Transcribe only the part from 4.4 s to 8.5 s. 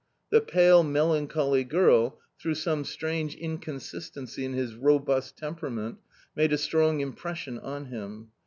in his robust temperament, made a strong impres sion on him.